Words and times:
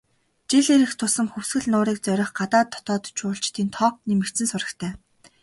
Жил 0.51 0.67
ирэх 0.73 0.91
тусам 0.99 1.27
Хөвсгөл 1.33 1.65
нуурыг 1.71 1.97
зорих 2.05 2.29
гадаад, 2.39 2.69
дотоод 2.71 3.03
жуулчдын 3.17 3.67
тоо 3.75 3.89
нэмэгдсэн 4.07 4.47
сурагтай. 4.49 4.91